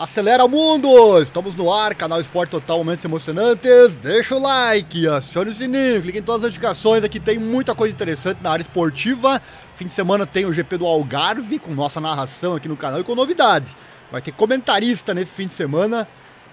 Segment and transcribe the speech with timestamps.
[0.00, 1.20] Acelera o mundo!
[1.20, 3.96] Estamos no ar, canal Esporte Total, momentos emocionantes.
[3.96, 7.04] Deixa o like, acione o sininho, clique em todas as notificações.
[7.04, 9.38] Aqui tem muita coisa interessante na área esportiva.
[9.74, 13.04] Fim de semana tem o GP do Algarve, com nossa narração aqui no canal e
[13.04, 13.76] com novidade.
[14.10, 16.08] Vai ter comentarista nesse fim de semana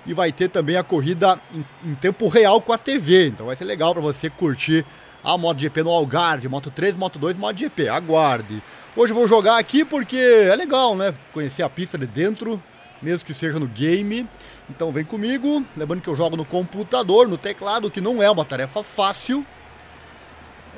[0.06, 3.28] e vai ter também a corrida em, em tempo real com a TV.
[3.28, 4.86] Então vai ser legal para você curtir
[5.24, 7.88] a MotoGP no Algarve, Moto 3, Moto 2, MotoGP.
[7.88, 8.62] Aguarde.
[8.94, 11.14] Hoje eu vou jogar aqui porque é legal, né?
[11.34, 12.62] Conhecer a pista de dentro
[13.02, 14.28] mesmo que seja no game.
[14.70, 18.46] Então vem comigo, lembrando que eu jogo no computador, no teclado, que não é uma
[18.46, 19.46] tarefa fácil.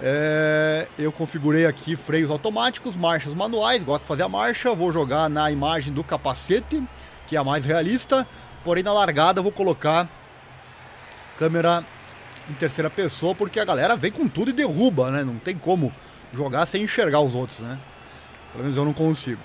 [0.02, 5.30] É, eu configurei aqui freios automáticos, marchas manuais, gosto de fazer a marcha, vou jogar
[5.30, 6.82] na imagem do capacete,
[7.28, 8.26] que é a mais realista,
[8.64, 10.08] porém na largada vou colocar
[11.38, 11.86] câmera
[12.50, 15.24] em terceira pessoa, porque a galera vem com tudo e derruba, né?
[15.24, 15.94] Não tem como
[16.34, 17.78] jogar sem enxergar os outros, né?
[18.52, 19.42] Pelo menos eu não consigo.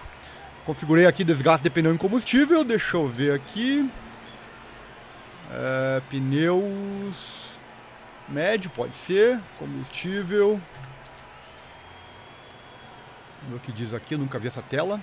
[0.66, 2.64] Configurei aqui desgaste de pneu em combustível.
[2.64, 3.90] Deixa eu ver aqui.
[5.50, 7.58] É, pneus
[8.28, 9.40] médio, pode ser.
[9.58, 10.60] Combustível.
[13.42, 14.98] Vamos ver o que diz aqui, nunca vi essa tela.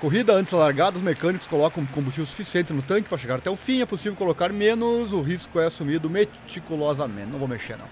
[0.00, 3.56] Corrida antes da largada, os mecânicos colocam combustível suficiente no tanque para chegar até o
[3.56, 3.80] fim.
[3.80, 7.30] É possível colocar menos, o risco é assumido meticulosamente.
[7.30, 7.86] Não vou mexer, não.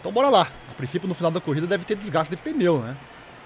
[0.00, 0.48] Então bora lá.
[0.70, 2.96] A princípio, no final da corrida deve ter desgaste de pneu, né?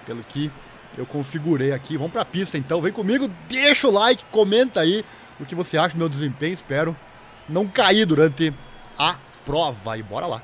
[0.05, 0.51] Pelo que
[0.97, 1.97] eu configurei aqui.
[1.97, 5.03] Vamos para a pista então, vem comigo, deixa o like, comenta aí
[5.39, 6.53] o que você acha do meu desempenho.
[6.53, 6.95] Espero
[7.47, 8.53] não cair durante
[8.97, 10.41] a prova e bora lá.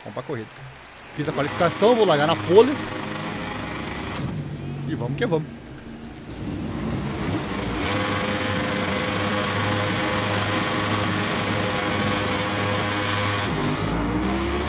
[0.00, 0.48] Vamos para a corrida.
[1.14, 2.72] Fiz a qualificação, vou largar na pole.
[4.88, 5.48] E vamos que vamos.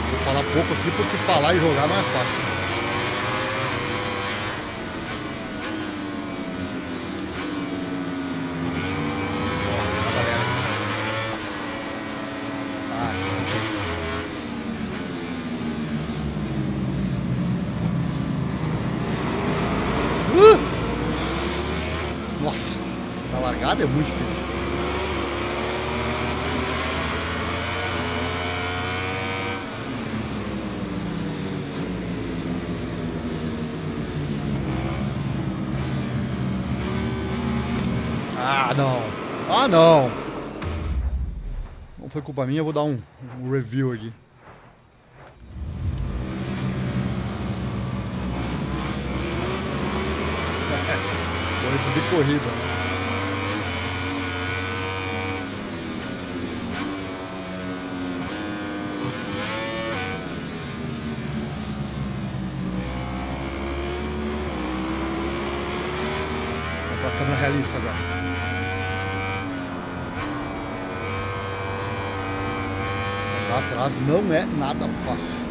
[0.09, 2.55] Vou falar pouco aqui porque falar e jogar não é fácil.
[23.65, 24.45] largada é muito difícil.
[38.37, 39.01] Ah, não.
[39.49, 40.11] Ah, não.
[41.99, 42.99] Não foi culpa minha, eu vou dar um,
[43.39, 44.11] um review aqui.
[51.63, 52.45] Corrida de corrida.
[52.45, 52.75] Né?
[67.17, 68.15] câmera realista agora.
[73.85, 75.45] Atrás não é nada fácil.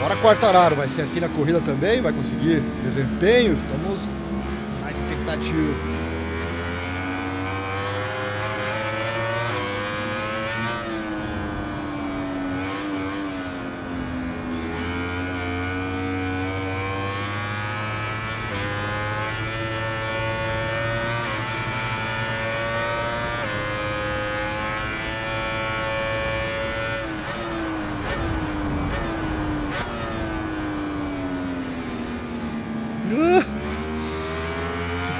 [0.00, 4.08] Bora Quartararo, vai ser assim na corrida também, vai conseguir desempenho, estamos
[4.82, 6.06] na expectativa.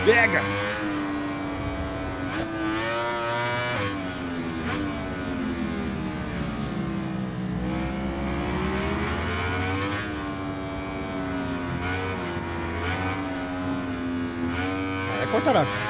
[0.04, 0.40] Pega!
[15.46, 15.85] É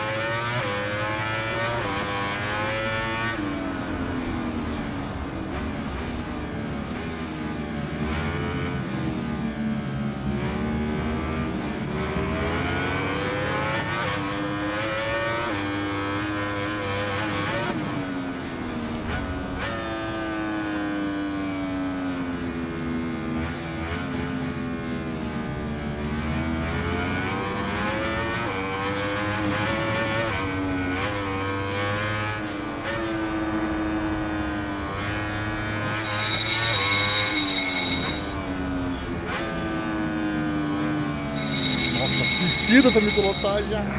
[42.87, 42.87] cortará.
[42.87, 43.71] fodida essa microlotagem.
[43.71, 43.96] Nossa!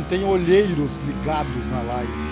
[0.00, 2.30] Não tenha olheiros ligados na live.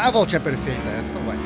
[0.11, 1.37] a voltinha perfeita, essa vai.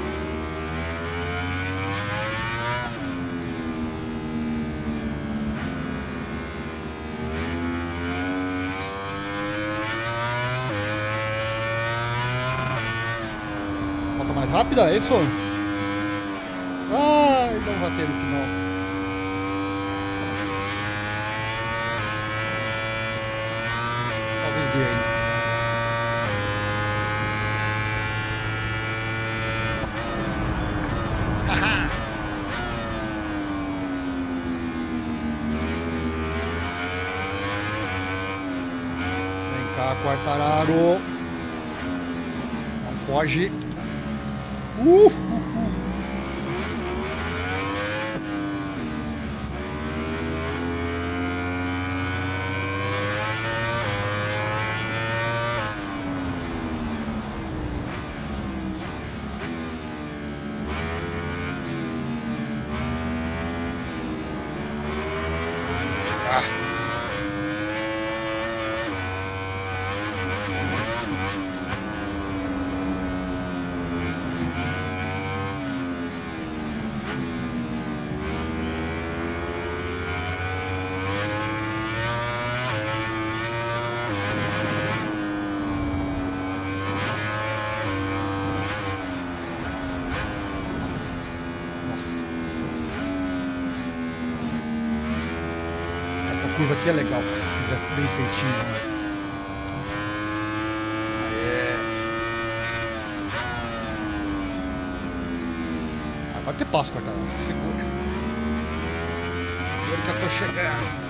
[14.17, 15.13] Volta mais rápida, é isso?
[16.91, 18.45] Ai, não vai ter no final.
[24.41, 25.15] Talvez dê ainda.
[39.55, 40.99] Vem cá, Quartararo.
[42.83, 43.51] Não foge.
[44.77, 45.71] Uh, uh, uh.
[66.27, 66.65] Ah.
[96.55, 97.27] curva aqui é legal, se
[97.63, 98.51] fizer bem feitinho.
[98.51, 98.81] Né?
[106.37, 107.23] Agora ter passo, Quartararo.
[107.43, 107.85] Segura.
[109.81, 111.04] Segura que eu tô chegando.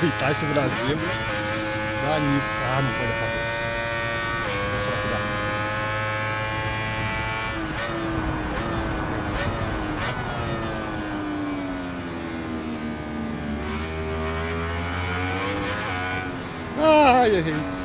[0.00, 0.98] Deitar esse Brasil
[2.02, 2.48] dá nisso.
[2.64, 3.48] Ah, não foi dessa vez.
[4.70, 5.18] Vou será que dá?
[16.82, 17.79] Ai, errei.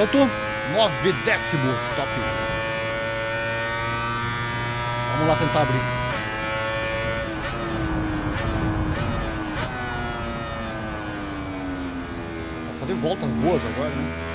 [0.00, 0.16] Quanto?
[0.72, 1.76] Nove décimos.
[1.94, 2.08] Top.
[5.12, 5.78] Vamos lá tentar abrir.
[12.64, 14.30] Tá fazendo voltas boas agora, né?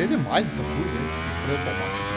[0.00, 1.08] freia demais essa curva, hein?
[1.44, 2.08] Freio automático.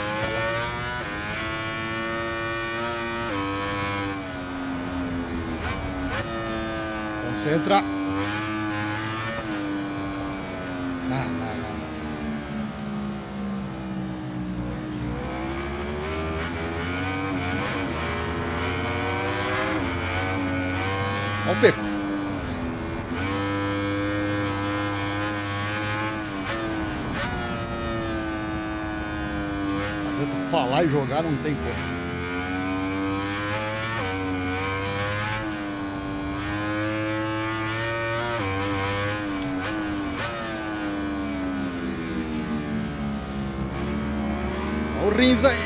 [7.29, 7.83] Concentra.
[11.11, 11.83] Ah, não, não, não.
[21.53, 21.93] O beco.
[30.50, 31.93] falar e jogar não tem como.
[45.15, 45.62] Rins aí.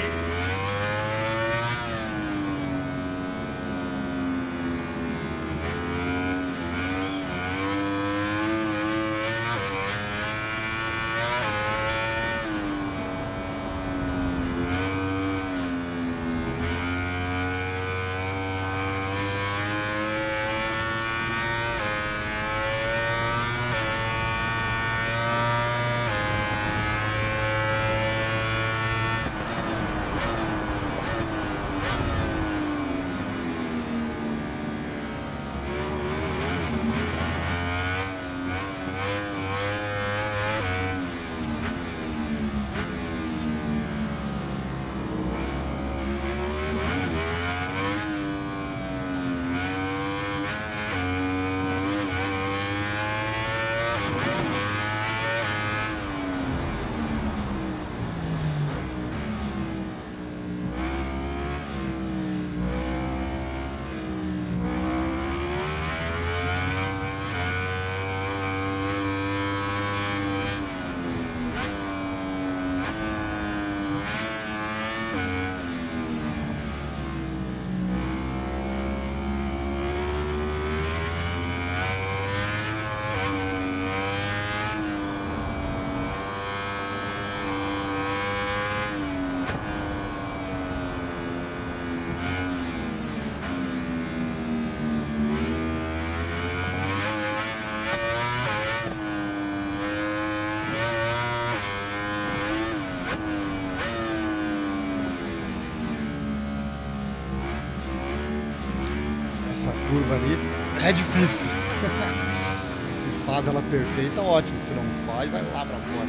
[113.69, 114.61] Perfeita, ótimo.
[114.63, 116.07] Se não faz, vai lá pra fora.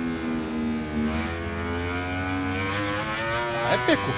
[3.73, 4.13] É peco.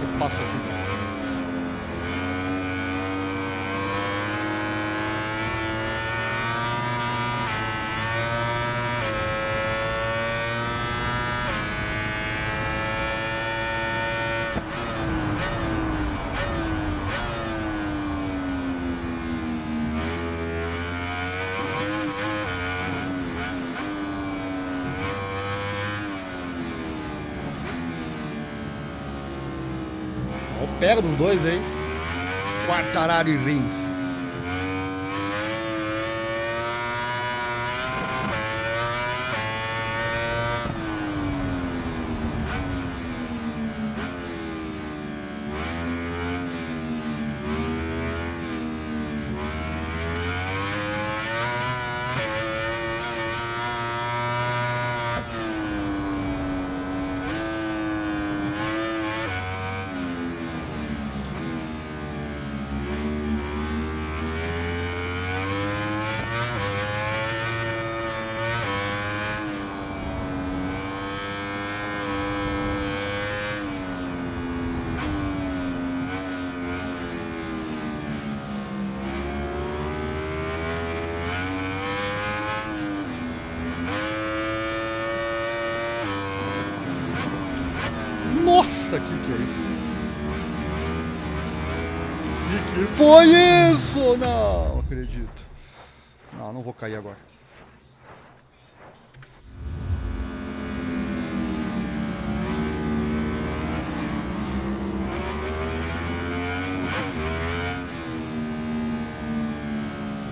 [0.00, 0.76] Que passa aqui.
[30.86, 31.60] Pega dos dois aí.
[32.64, 33.86] Quartararo e Rins.
[88.44, 89.64] Nossa, que que é isso?
[92.48, 94.16] Que que foi isso?
[94.16, 95.42] Não acredito.
[96.38, 97.16] Não, não vou cair agora.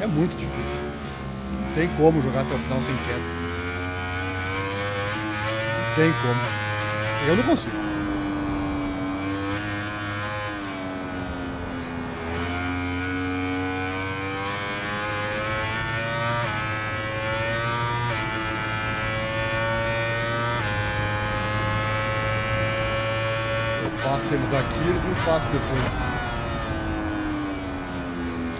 [0.00, 0.84] É muito difícil.
[1.52, 3.20] Não tem como jogar até o final sem queda.
[5.78, 6.64] Não tem como.
[7.26, 7.83] Eu não consigo.
[24.34, 25.92] Eles aqui, eles me passam depois.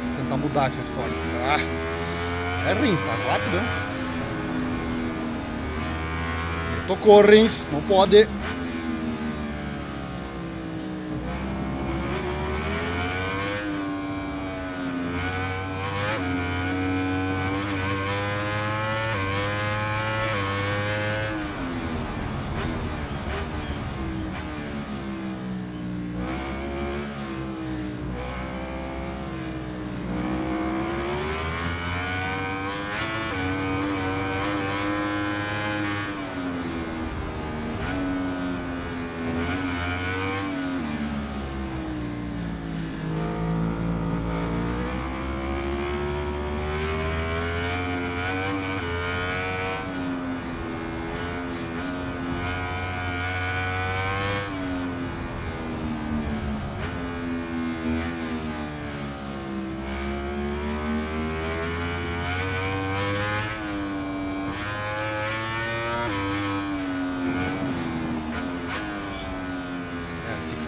[0.07, 1.13] Vou tentar mudar essa história.
[1.47, 3.65] Ah, é Rins, tá rápido, né?
[6.87, 8.29] Tocou Rins, não pode.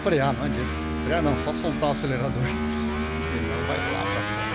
[0.06, 0.70] Frear, não adianta.
[1.04, 2.30] Frear não, só soltar o acelerador.
[2.30, 4.46] Senão vai lá pra fora.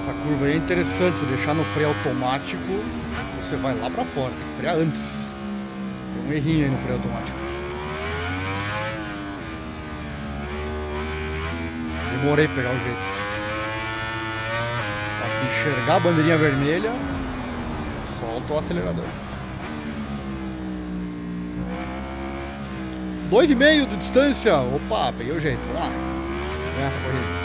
[0.00, 2.62] Essa curva aí é interessante, se deixar no freio automático,
[3.40, 5.26] você vai lá pra fora, tem que frear antes.
[6.14, 7.36] Tem um errinho aí no freio automático.
[12.12, 12.98] Demorei pra pegar o jeito.
[15.18, 16.92] Pra enxergar a bandeirinha vermelha,
[18.20, 19.04] solta o acelerador.
[23.28, 24.56] Dois e meio de distância.
[24.56, 25.60] Opa, peguei o jeito.
[25.66, 25.88] Vamos lá.
[26.76, 27.40] Ganhar essa corrida.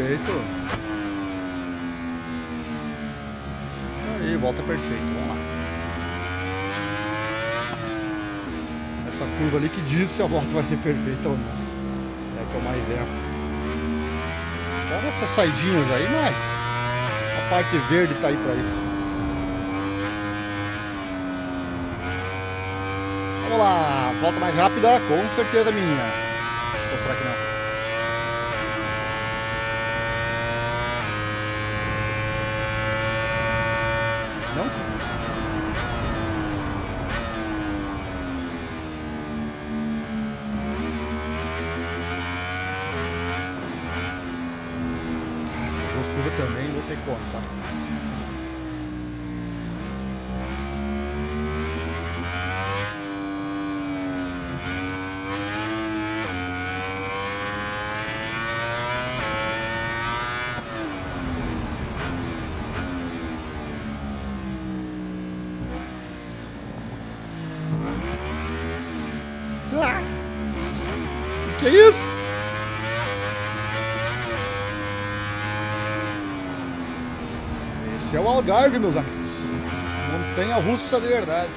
[0.00, 0.32] perfeito.
[4.20, 5.04] Aí, volta perfeito.
[5.14, 5.36] Vamos lá.
[9.08, 11.44] Essa curva ali que diz se a volta vai ser perfeita ou não.
[12.38, 13.08] É que eu mais erro.
[14.86, 16.36] Fora essas saidinhas aí, mas
[17.38, 18.76] a parte verde tá aí pra isso.
[23.44, 26.29] Vamos lá, volta mais rápida, com certeza minha.
[78.40, 79.28] Algarve, meus amigos.
[80.10, 81.50] Montanha russa de verdade.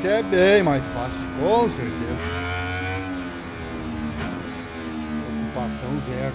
[0.00, 1.94] Frente é bem mais fácil, com certeza.
[5.52, 6.34] Preocupação zero.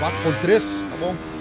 [0.00, 1.38] 4.3, tá bom.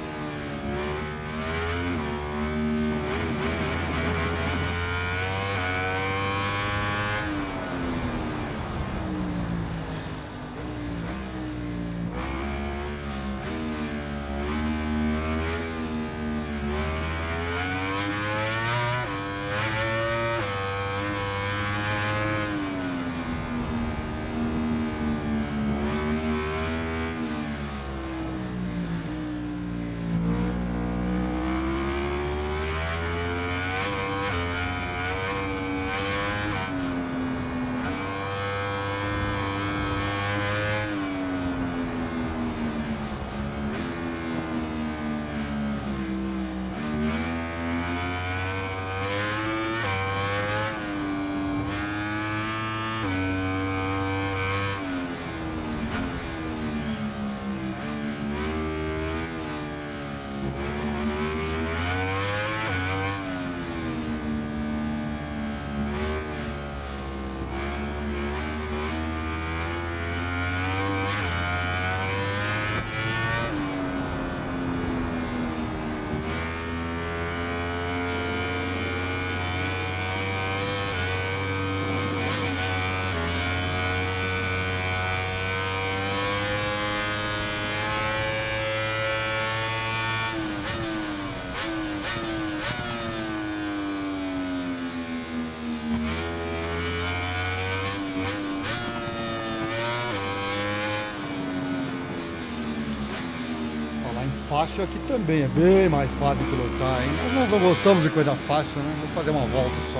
[104.57, 107.09] Fácil aqui também, é bem mais fácil pilotar, hein?
[107.35, 108.91] Nós não gostamos de coisa fácil, né?
[109.01, 109.99] Vou fazer uma volta só.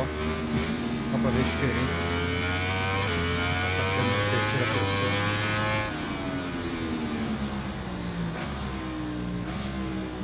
[1.12, 2.08] Só pra ver a diferença.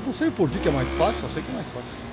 [0.07, 2.03] Não sei por que é mais fácil, só sei que é mais fácil.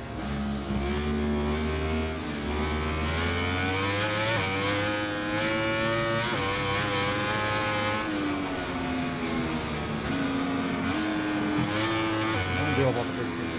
[12.80, 13.50] deu a volta perfeita.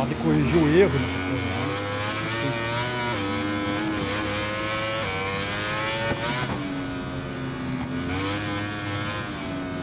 [0.00, 1.64] fase corrigir o erro nessa coisa, né?
[2.24, 2.52] Assim.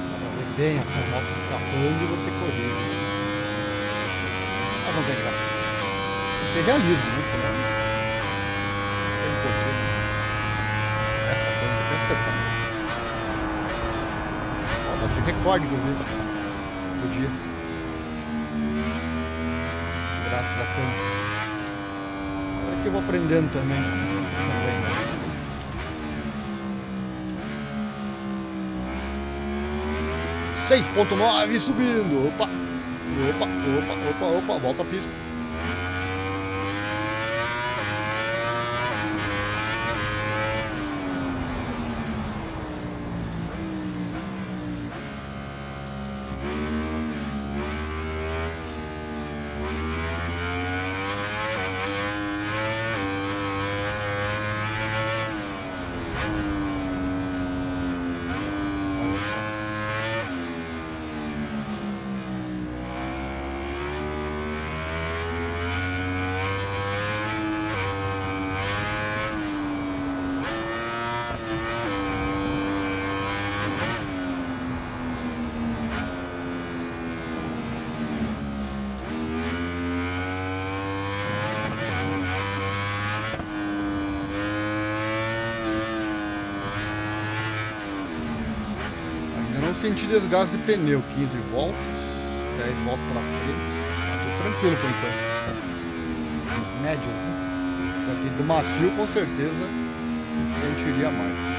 [0.09, 2.87] Dá pra ver bem a moto escapando e você corrige.
[4.85, 5.45] Mas não tem graça.
[6.39, 7.21] Tem que ter realismo, né?
[7.29, 7.71] Senão não
[9.21, 9.71] tem porquê.
[11.31, 12.47] Essa coisa aqui é espetáculo.
[15.07, 16.03] Ó, bati recorde, inclusive,
[17.01, 17.29] do dia.
[20.29, 21.17] Graças a câmera.
[22.65, 23.77] Mas aqui eu vou aprendendo também.
[23.77, 24.07] também.
[30.67, 32.27] Seis ponto nove subindo.
[32.27, 32.49] Opa!
[33.29, 35.26] Opa, opa, opa, opa, volta a pista.
[90.07, 91.75] Desgaste de pneu, 15 voltas,
[92.57, 93.67] 10 voltas para frente.
[94.23, 95.27] Tô tranquilo por enquanto.
[96.61, 97.43] Os médios, né?
[98.25, 99.87] Ido macio, com certeza
[100.61, 101.56] sentiria mais.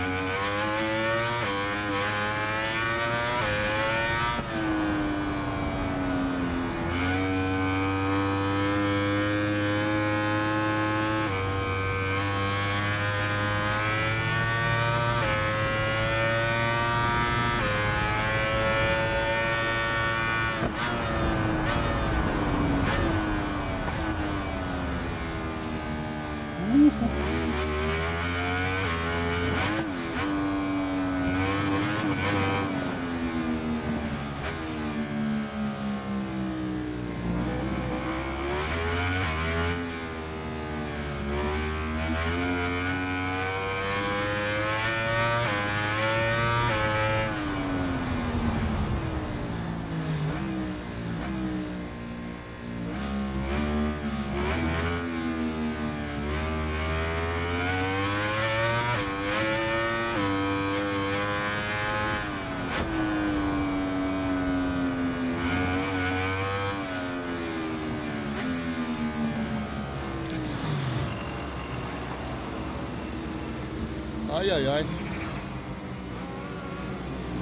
[74.51, 74.87] Ai, ai, ai.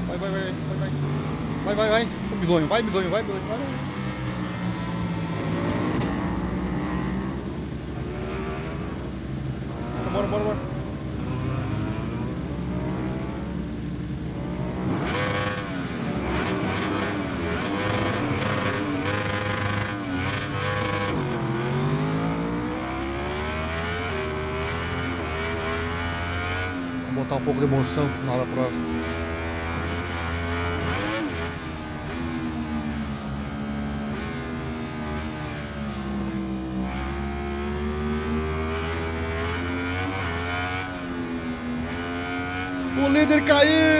[0.08, 0.90] Vai, vai, vai, vai, vai.
[1.64, 2.08] Vai, vai, vai.
[2.32, 3.58] Ô, Bisonho, vai, Bisonho, vai, Bisonho, vai.
[10.12, 10.76] Bora, bora, bora.
[27.16, 28.70] Vamos botar um pouco de emoção pro final da prova.
[42.98, 43.95] O líder caiu!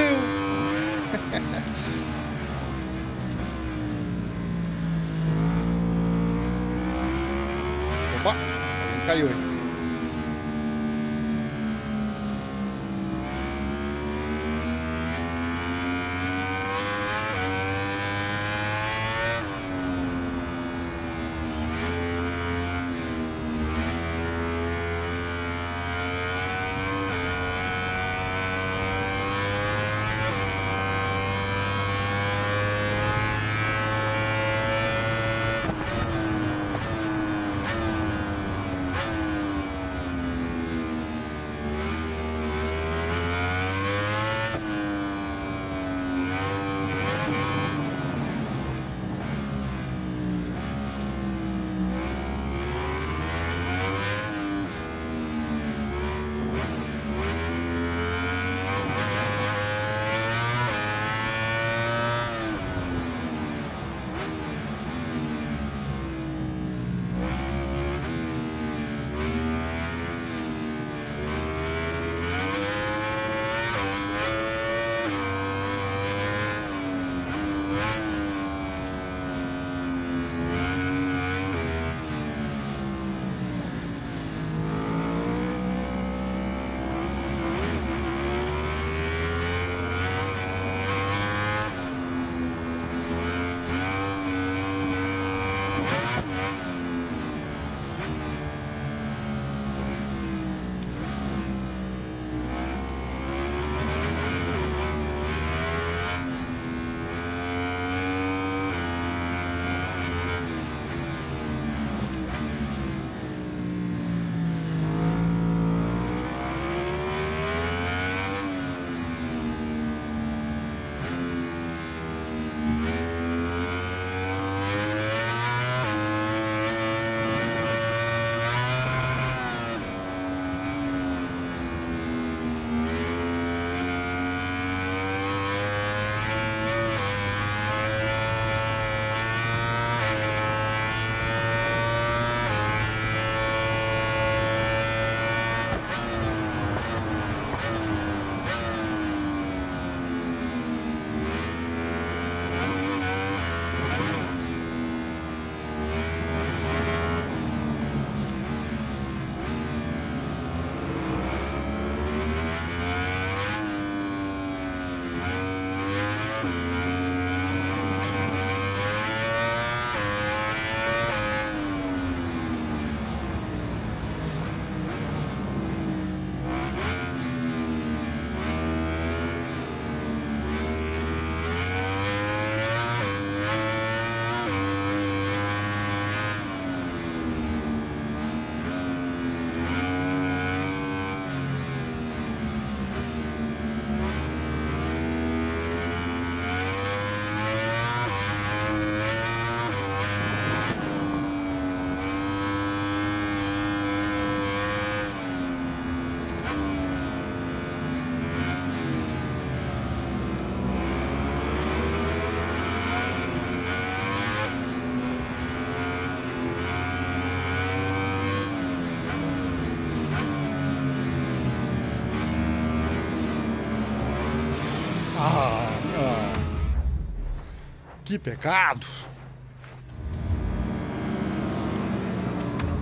[228.17, 228.87] Que pecado!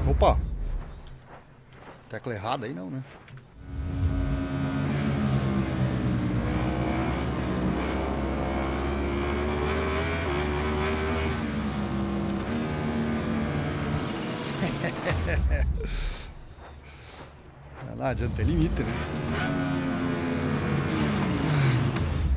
[0.09, 0.39] Opa!
[2.09, 3.03] Tecla errada aí não, né?
[17.97, 18.93] Não adianta, tem limite, né?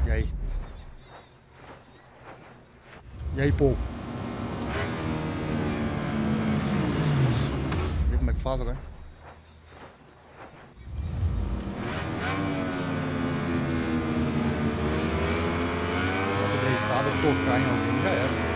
[0.07, 0.37] E aí?
[3.37, 3.77] E aí, Paul?
[8.09, 8.75] Vê como é que faz agora?
[16.41, 18.47] Bota deitada, tocar em alguém já era.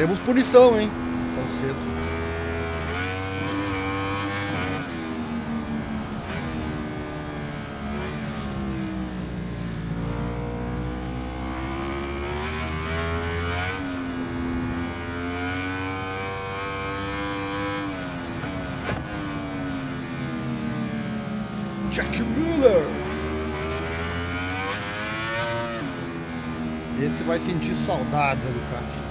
[0.00, 0.90] Queremos punição, hein?
[1.34, 1.76] Tão cedo.
[21.90, 22.86] Jack Miller.
[27.02, 29.09] Esse vai sentir saudades, Alucard.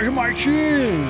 [0.00, 1.04] Jorge Martin.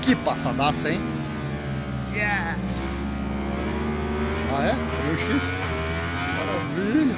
[0.00, 1.15] Que passadaça, hein?
[5.16, 5.24] É?
[5.24, 5.42] X?
[6.36, 7.16] Maravilha!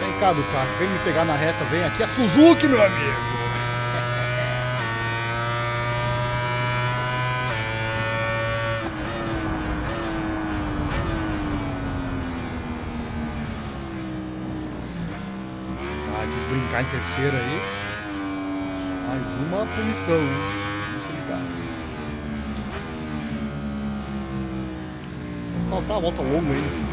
[0.00, 3.45] Vem cá, Ducati, vem me pegar na reta, vem aqui a Suzuki, meu amigo!
[16.76, 17.60] ficar em terceiro aí.
[19.06, 20.28] Mais uma punição, hein?
[20.86, 21.40] Vamos se ligar.
[25.54, 26.86] Vamos faltar a volta longa aí.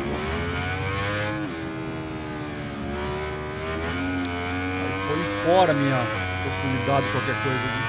[5.07, 6.05] Foi fora minha
[6.43, 7.59] possibilidade de qualquer coisa.
[7.59, 7.84] Né?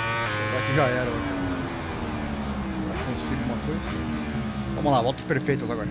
[0.50, 1.28] Será que já era hoje?
[2.82, 3.88] Será que consigo uma coisa?
[4.74, 5.88] Vamos lá, voltas perfeitas agora.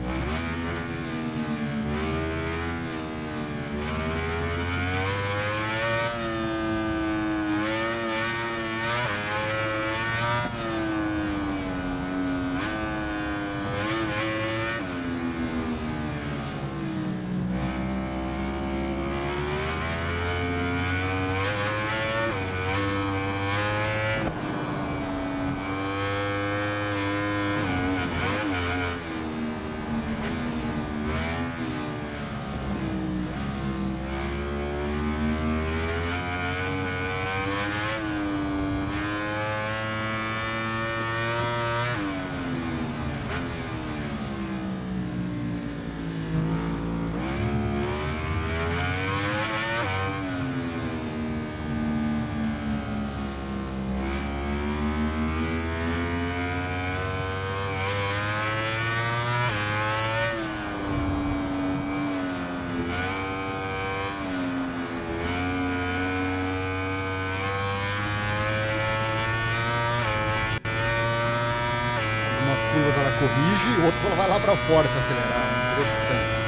[74.24, 75.74] Vai lá para fora se acelerar.
[75.74, 76.39] Interessante.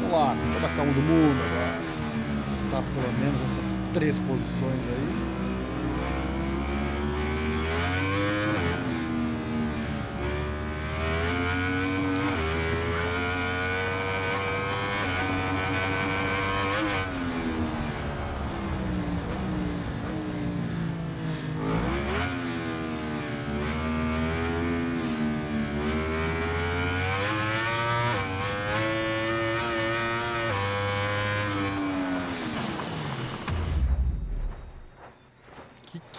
[0.00, 1.80] Vamos lá, toda a calma do mundo agora.
[2.64, 5.29] Está pelo menos essas três posições aí.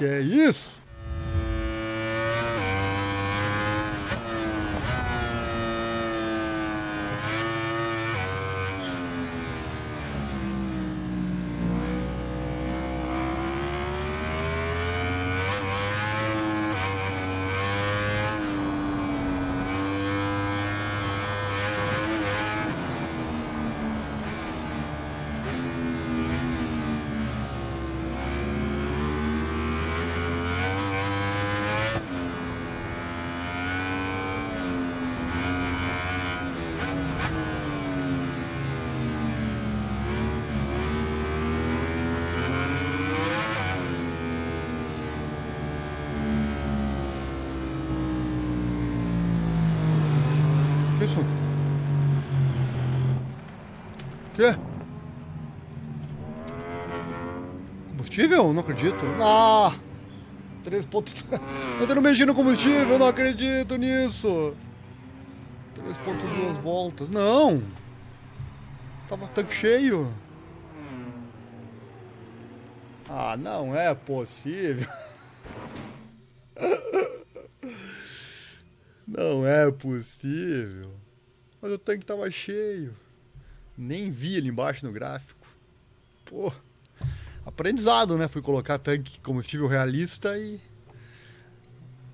[0.02, 0.81] Que é isso?
[51.02, 51.18] Que isso?
[54.36, 54.56] Quê?
[57.89, 58.54] Combustível?
[58.54, 58.99] Não acredito.
[59.20, 59.74] Ah!
[60.64, 61.26] 3 pontos.
[61.82, 64.54] Eu tô mexendo no combustível, não acredito nisso.
[65.76, 67.10] 3.2 voltas.
[67.10, 67.64] Não!
[69.10, 70.14] Tava tanque cheio.
[73.10, 74.88] Ah, não é possível.
[79.12, 80.89] Não é possível.
[81.62, 82.95] Mas o tanque tava cheio.
[83.78, 85.45] Nem vi ali embaixo no gráfico.
[86.24, 86.49] Pô.
[87.45, 88.30] Aprendizado, né?
[88.30, 90.57] Fui colocar tanque combustível realista e.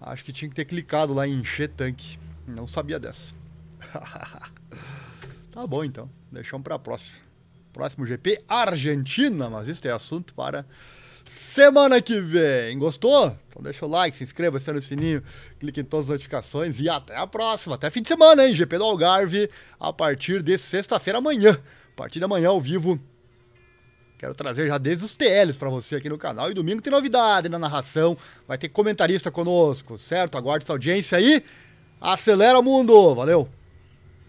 [0.02, 2.18] Acho que tinha que ter clicado lá em encher tanque.
[2.48, 3.36] Não sabia dessa.
[5.52, 6.10] tá bom então.
[6.32, 7.18] Deixamos pra próxima.
[7.72, 9.52] Próximo GP, Argentina.
[9.52, 10.66] Mas isso é assunto para
[11.32, 12.78] semana que vem.
[12.78, 13.36] Gostou?
[13.50, 15.24] Então deixa o like, se inscreva, acione o sininho,
[15.60, 17.76] clique em todas as notificações e até a próxima.
[17.76, 18.54] Até fim de semana, hein?
[18.54, 19.50] GP do Algarve
[19.80, 21.52] a partir de sexta-feira amanhã.
[21.94, 23.00] A partir de amanhã ao vivo.
[24.18, 26.50] Quero trazer já desde os TLs para você aqui no canal.
[26.50, 28.18] E domingo tem novidade na narração.
[28.48, 30.38] Vai ter comentarista conosco, certo?
[30.38, 31.44] Aguarde essa audiência aí.
[32.02, 33.14] Acelera o mundo.
[33.14, 33.57] Valeu!